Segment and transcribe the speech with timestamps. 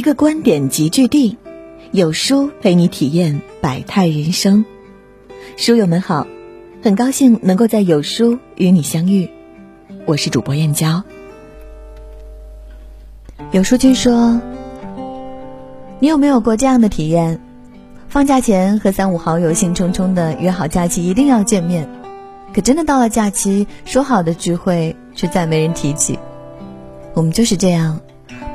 [0.00, 1.36] 一个观点集聚地，
[1.92, 4.64] 有书陪你体验百态人生。
[5.56, 6.26] 书友们好，
[6.82, 9.28] 很高兴能够在有书与你相遇，
[10.06, 11.04] 我是主播燕娇。
[13.52, 14.40] 有书君说，
[15.98, 17.40] 你有没有过这样的体验？
[18.08, 21.88] 放假前和三五好友兴冲冲的约好假期一定要见面，
[22.54, 26.18] 可真的到了假期，说好的聚会却再没人提起。
[27.14, 28.00] 我们就是这样，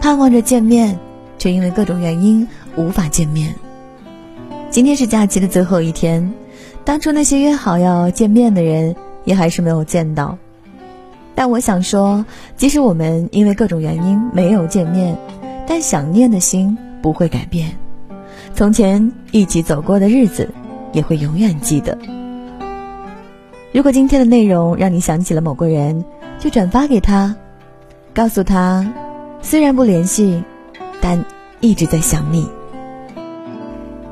[0.01, 0.97] 盼望着见面，
[1.37, 3.53] 却因为各种原因无法见面。
[4.69, 6.33] 今天是假期的最后一天，
[6.83, 10.37] 当初那些约好要见面的人，也还是没有见到。
[11.33, 15.17] 但我想说，即使我们因为各种原因没有见面，
[15.67, 17.71] 但想念的心不会改变。
[18.53, 20.49] 从前一起走过的日子，
[20.93, 21.97] 也会永远记得。
[23.73, 26.05] 如果今天的内容让你想起了某个人，
[26.39, 27.35] 就转发给他，
[28.15, 28.89] 告诉他，
[29.41, 30.41] 虽然不联系，
[31.01, 31.21] 但
[31.59, 32.49] 一直在想你。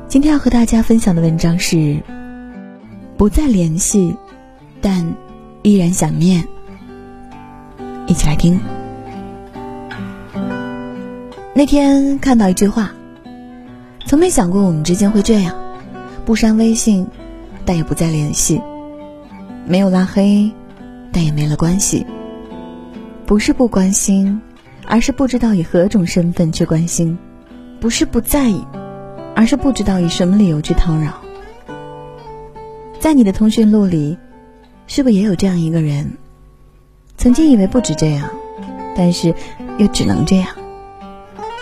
[0.08, 1.98] 今天要和大家分享的文章是：
[3.16, 4.14] 不再联系，
[4.82, 5.14] 但
[5.62, 6.46] 依然想念。
[8.06, 8.60] 一起来听。
[11.54, 12.92] 那天看到一句话。
[14.06, 15.56] 从没想过我们之间会这样，
[16.26, 17.06] 不删微信，
[17.64, 18.60] 但也不再联系；
[19.66, 20.52] 没有拉黑，
[21.10, 22.04] 但也没了关系。
[23.26, 24.40] 不是不关心，
[24.86, 27.16] 而是不知道以何种身份去关心；
[27.80, 28.64] 不是不在意，
[29.34, 31.20] 而是不知道以什么理由去叨扰。
[33.00, 34.16] 在你的通讯录里，
[34.86, 36.10] 是不是也有这样一个人？
[37.16, 38.28] 曾经以为不止这样，
[38.96, 39.34] 但是
[39.78, 40.48] 又只能这样，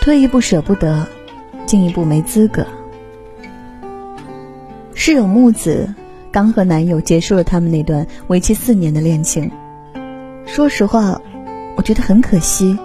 [0.01, 1.07] 退一步舍不得。
[1.65, 2.67] 进一步没资格。
[4.93, 5.91] 室友木子
[6.29, 9.49] 刚和男友结束了他们那段为期四年的恋情。
[10.45, 11.19] 说实话，
[11.75, 12.77] 我觉得很可惜。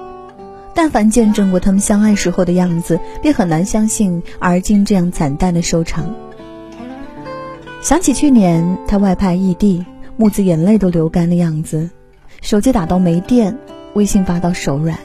[0.74, 6.14] 但凡见证过他们相爱时候的样子，便很难相信而今这样惨淡的收场。
[7.82, 9.84] 想起去年他外派异地，
[10.16, 11.90] 木子眼泪都流干的样子，
[12.42, 13.58] 手机打到没电，
[13.94, 14.98] 微信发到手软。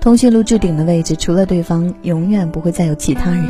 [0.00, 3.44] 通讯录置顶的位置，除了对方，永远不会再有其他人。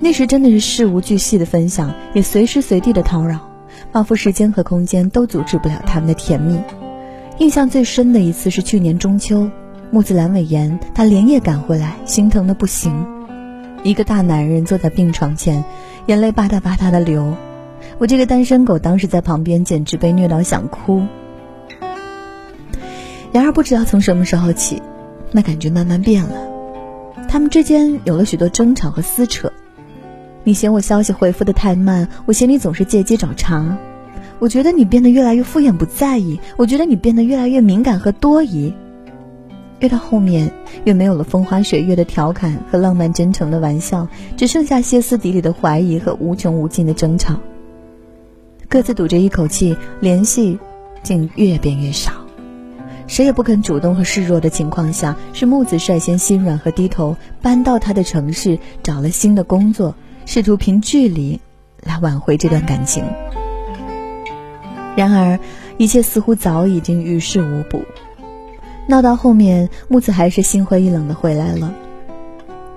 [0.00, 3.40] 那时真的是事无巨细的分享，也随时随地的叨扰，
[3.90, 6.58] 仿佛时间和空间都阻止不了他们的甜蜜。
[7.38, 9.50] 印象最深的一次是去年中秋，
[9.90, 13.04] 木子阑尾炎，他连夜赶回来，心疼的不行。
[13.82, 15.64] 一个大男人坐在病床前，
[16.06, 17.34] 眼泪吧嗒吧嗒的流。
[17.98, 21.02] 我这个单身狗当时在旁边，简直被虐到想哭。
[23.32, 24.80] 然而不知道从什么时候起。
[25.32, 26.36] 那感觉慢慢变了，
[27.28, 29.52] 他们之间有了许多争吵和撕扯。
[30.44, 33.76] 你嫌我消息回复的太慢，我嫌你总是借机找茬。
[34.44, 38.74] 我觉得你变得越来越敷衍不在意，我觉得你变得越来越敏感和多疑。
[39.80, 40.52] 越到后面，
[40.84, 44.06] 越没有了风花雪月的调侃和浪漫真诚的玩笑，
[44.36, 47.36] 只剩下歇斯底里的怀疑和无穷无尽的争吵。
[48.68, 50.58] 各自堵着一口气，联系
[51.02, 52.12] 竟越变越少。
[53.06, 59.94] 谁也不肯主动和示弱的情况下，是木子率先心软和低头，搬到他的城市，找了新的工作，
[60.26, 61.40] 试图凭距离
[61.82, 63.02] 来挽回这段感情。
[64.96, 65.38] 然而，
[65.76, 67.82] 一切似乎早已经于事无补。
[68.86, 71.74] 闹到后面，木子还是心灰意冷的回来了。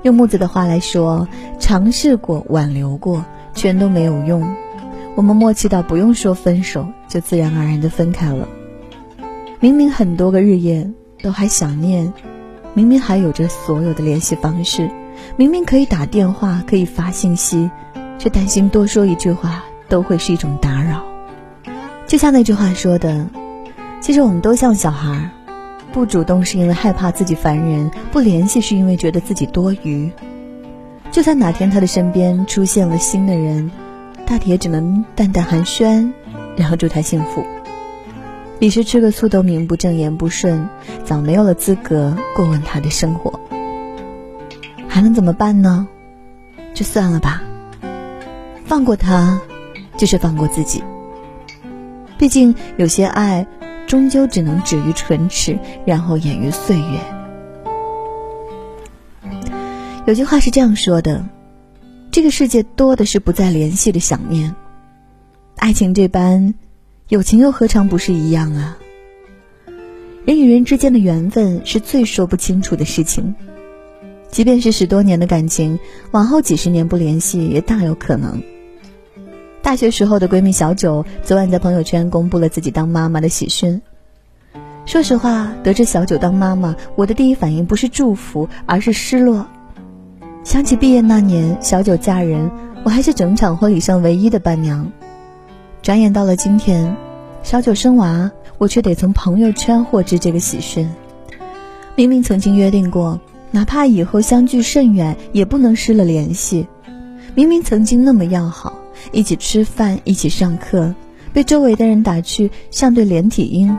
[0.03, 1.27] 用木子的话来说，
[1.59, 4.55] 尝试过挽留过，全都没有用。
[5.15, 8.47] 我们默契到不用说分手，就自然而然的分开了。
[9.59, 10.91] 明明很多个日夜
[11.21, 12.13] 都还想念，
[12.75, 14.91] 明明还有着所有的联系方式，
[15.35, 17.71] 明明可以打电话可以发信息，
[18.19, 21.06] 却担心多说一句话都会是一种打扰。
[22.07, 23.27] 就像那句话说的，
[23.99, 25.29] 其实我们都像小孩，
[25.91, 30.09] 不主动是因为害怕自己烦人，不联系是因为觉得自己多余。
[31.11, 33.69] 就算哪天他的身边出现了新的人，
[34.25, 36.11] 大体也只能淡淡寒暄，
[36.55, 37.45] 然后祝他幸福。
[38.57, 40.69] 彼时吃个醋都名不正言不顺，
[41.03, 43.37] 早没有了资格过问他的生活，
[44.87, 45.87] 还能怎么办呢？
[46.73, 47.43] 就算了吧，
[48.65, 49.41] 放过他，
[49.97, 50.81] 就是放过自己。
[52.17, 53.45] 毕竟有些爱，
[53.87, 56.99] 终究只能止于唇齿，然后掩于岁月。
[60.05, 61.25] 有句话是这样说的：
[62.11, 64.55] 这个世界多的是不再联系的想念，
[65.57, 66.53] 爱情这般。
[67.09, 68.77] 友情又何尝不是一样啊？
[70.25, 73.33] 人与人之间的缘分是最说不清楚的事情，
[74.29, 75.79] 即便是十多年的感情，
[76.11, 78.43] 往后几十年不联系也大有可能。
[79.67, 83.81] 大学时候的闺蜜小九昨晚在朋友圈公布了自己当妈妈的喜讯，
[84.85, 89.45] 说实话，得知小九当妈妈，我的第一反应不是祝福，而是失落。
[90.45, 92.49] 想起毕业那年，小九嫁人，
[92.85, 94.89] 我还是整场婚礼上唯一的伴娘。
[95.81, 96.95] 转眼到了今天，
[97.43, 100.89] 小九生娃，我却得从朋友圈获知这个喜讯。
[101.93, 103.19] 明明曾经约定过，
[103.51, 106.65] 哪怕以后相距甚远，也不能失了联系。
[107.35, 108.76] 明明曾经那么要好，
[109.11, 110.93] 一起吃饭，一起上课，
[111.33, 113.77] 被周围的人打趣像对连体婴。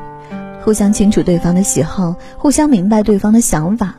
[0.65, 3.94] 互相清楚对方的喜好，互相明白对方的想法。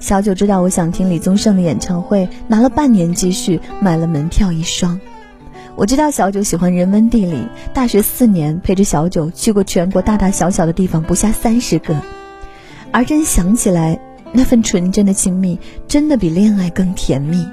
[0.00, 5.00] 小九知道我想听李宗盛的演唱会，拿了半年积蓄买了门票一双。
[5.76, 11.94] 我知道小九喜欢人文地理，大学四年陪着小九去过全国大大小小的地方不下三十个。
[12.90, 14.00] 而真想起来，
[14.32, 17.46] 那份纯真的亲密，真的比恋爱更甜蜜。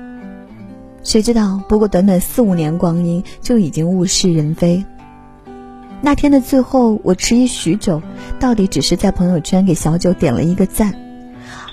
[1.04, 4.86] 谁知道，不过短短四五年光阴，就已经物是人非。
[6.02, 8.02] 那天的最后，我迟疑许久，
[8.40, 10.94] 到底只是在朋友圈给小九点了一个赞。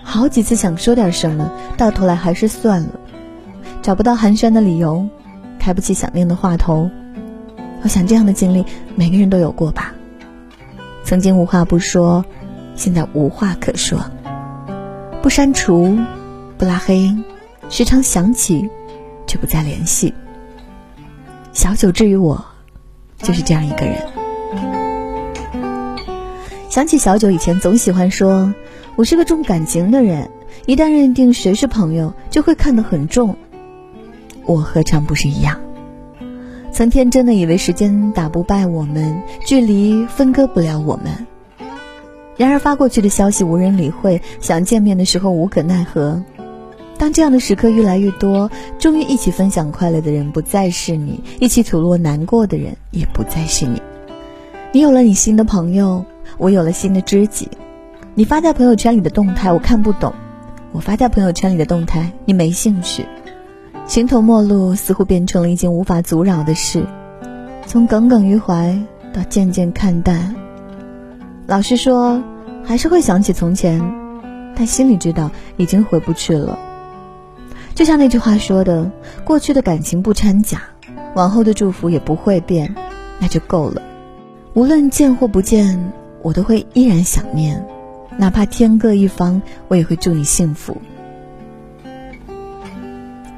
[0.03, 3.01] 好几次想说点什么，到头来还是算了，
[3.83, 5.09] 找不到寒暄的理由，
[5.59, 6.91] 开不起想念的话头。
[7.83, 8.65] 我想这样的经历，
[8.97, 9.95] 每个人都有过吧。
[11.05, 12.25] 曾经无话不说，
[12.75, 14.05] 现在无话可说。
[15.23, 15.99] 不删除，
[16.59, 17.17] 不拉黑，
[17.69, 18.69] 时常想起，
[19.31, 20.13] 却不再联系。
[21.53, 22.45] 小九至于我，
[23.19, 23.97] 就是这样一个人。
[26.69, 28.53] 想起小九以前总喜欢说
[28.97, 30.29] ：“我是个重感情的人，
[30.67, 33.37] 一旦认定谁是朋友，就会看得很重。”
[34.47, 35.61] 我何尝不是一样？
[36.73, 41.25] 曾天真的以为时间打不败我们，距离分割不了我们。
[42.37, 46.21] 然而发过去的消息无人理会，想见面的时候无可奈何。
[47.01, 53.81] 当这样的时刻越来越多，终于一起分享快乐的人不再是你，一起吐露难过的人也不再是你。
[54.71, 56.05] 你有了你新的朋友。
[56.39, 57.49] 我有了新的知己，
[58.15, 60.15] 你发在朋友圈里的动态我看不懂，
[60.73, 63.05] 我发在朋友圈里的动态你没兴趣，
[63.85, 66.87] 形同陌路似乎变成了一件无法阻扰的事，
[67.67, 68.79] 从耿耿于怀
[69.13, 70.35] 到渐渐看淡。
[71.47, 72.23] 老实说，
[72.65, 73.83] 还是会想起从前，
[74.55, 76.59] 但心里知道已经回不去了。
[77.81, 78.91] 就像那句话说的，
[79.25, 80.61] 过去的感情不掺假，
[81.15, 82.75] 往后的祝福也不会变，
[83.19, 83.81] 那就够了。
[84.53, 85.91] 无论见或不见。
[86.21, 87.65] 我都会依然想念，
[88.19, 90.77] 哪怕天各一方，我也会祝你幸福。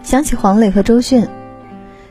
[0.02, 1.24] 想起黄磊和周迅，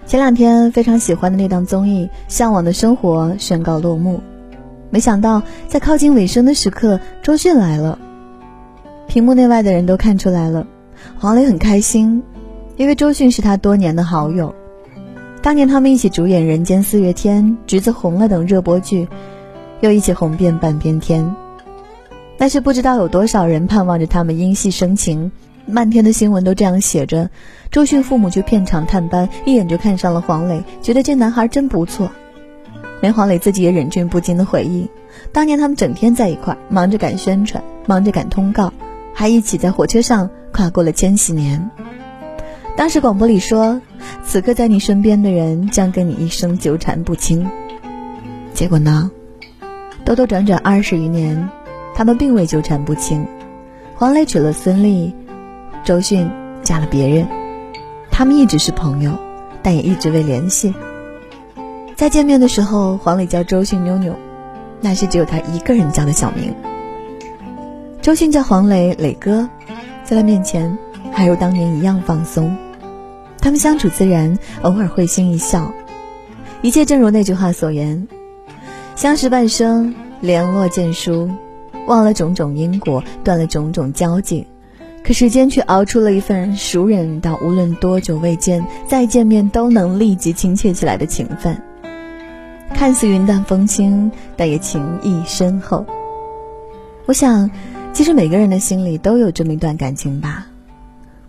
[0.05, 4.21] 前两天非常喜欢的那档综艺《向往的生活》宣告落幕，
[4.89, 7.99] 没想到在靠近尾声的时刻，周迅来了。
[9.07, 10.65] 屏幕内外的人都看出来了，
[11.17, 12.23] 黄磊很开心，
[12.77, 14.53] 因为周迅是他多年的好友，
[15.41, 19.07] 当年他们一起主演《人间四月天》《橘子红了》等热播剧。
[19.81, 21.35] 又一起红遍半边天，
[22.37, 25.31] 但是不知道有多少人盼望着他们因戏生情，
[25.65, 27.31] 漫天的新闻都这样写着。
[27.71, 32.11] 周迅父母去片场探班，一眼就看上了黄磊，觉得这男孩真不错。
[33.01, 34.87] 连黄磊自己也忍俊不禁的回忆，
[35.31, 38.71] 当年他们整天在一块，忙着赶宣传，忙着赶通告，
[39.13, 41.69] 还一起在火车上跨过了千禧年。
[42.75, 43.81] 当时广播里说，
[44.23, 47.49] 此刻在你身边的人将跟你一生纠缠不清。
[48.53, 49.11] 结果呢？
[50.03, 51.49] 兜兜转转二十余年，
[51.93, 53.25] 他们并未纠缠不清。
[53.95, 55.13] 黄磊娶了孙俪，
[55.83, 56.29] 周迅
[56.63, 57.27] 嫁了别人，
[58.09, 59.11] 他们一直是朋友，
[59.61, 60.73] 但也一直未联系。
[61.95, 64.15] 再见面的时候，黄磊叫周迅妞妞，
[64.79, 66.55] 那是只有他一个人叫的小名。
[68.01, 69.47] 周迅叫黄磊磊哥，
[70.03, 70.75] 在他面前
[71.11, 72.57] 还如当年一样放松。
[73.39, 75.71] 他们相处自然，偶尔会心一笑，
[76.63, 78.07] 一切正如那句话所言。
[78.95, 81.29] 相识半生，联络渐疏，
[81.85, 84.47] 忘了种种因果，断了种种交集，
[85.03, 91.55] 可时间却熬出了一份熟人到无论多久未见，再见面都能立即亲切起来的情分。
[92.73, 95.85] 看似云淡风轻，但也情谊深厚。
[97.07, 97.49] 我想，
[97.93, 100.47] 其实每个人的心里都有这么一段感情吧，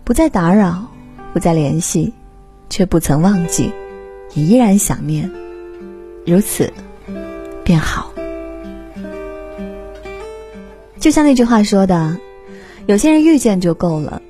[0.03, 0.87] 不再打扰，
[1.33, 2.13] 不再联系，
[2.69, 3.71] 却不曾忘记，
[4.33, 5.29] 也依然想念，
[6.25, 6.71] 如此。
[7.65, 8.11] 便好，
[10.99, 12.17] 就像那句话说的，
[12.87, 14.21] 有些人遇见就够了，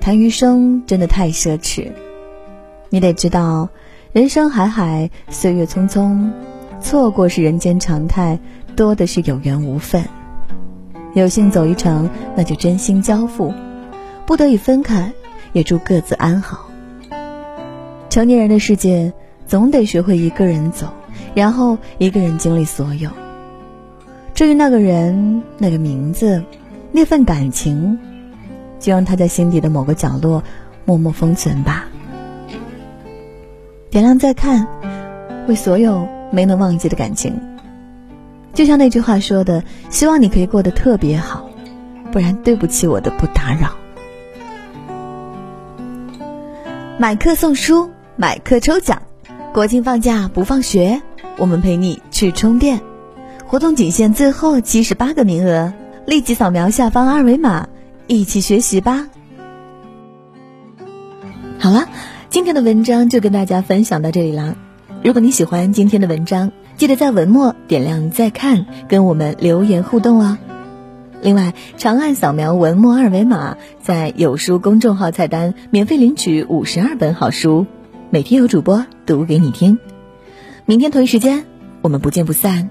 [0.00, 1.92] 谈余生真的太奢侈。
[2.88, 3.68] 你得知道，
[4.12, 6.30] 人生海海，岁月匆匆，
[6.80, 8.38] 错过是人间常态，
[8.74, 10.02] 多的是有缘无分。
[11.14, 13.52] 有幸走一程，那就真心交付；
[14.26, 15.12] 不得已分开，
[15.52, 16.66] 也祝各自安好。
[18.08, 19.12] 成年人的世界，
[19.46, 20.86] 总得学会一个人走。
[21.32, 23.08] 然后一个人经历所有，
[24.34, 26.42] 至于那个人、那个名字、
[26.90, 27.96] 那份感情，
[28.80, 30.42] 就让他在心底的某个角落
[30.84, 31.86] 默默封存吧。
[33.90, 34.66] 点亮再看，
[35.46, 37.49] 为所有没能忘记的感情。
[38.52, 41.48] 就像那句话说的：“希望你可以过得特别好，
[42.12, 43.72] 不然对不起我的不打扰。”
[46.98, 49.02] 买课送书，买课抽奖，
[49.54, 51.00] 国庆放假不放学，
[51.38, 52.80] 我们陪你去充电。
[53.46, 55.72] 活动仅限最后七十八个名额，
[56.06, 57.68] 立即扫描下方二维码，
[58.06, 59.08] 一起学习吧。
[61.58, 61.88] 好了，
[62.28, 64.56] 今天的文章就跟大家分享到这里了。
[65.02, 70.38] 如果你喜欢今天的文章，记得在文末点亮再看，跟我们留言互动哦。
[71.20, 77.66] 另外，长按扫描文末二维码，在有书公众号菜单免费领取五十二本好书，
[78.08, 79.78] 每天有主播读给你听。
[80.64, 81.44] 明天同一时间，
[81.82, 82.70] 我们不见不散。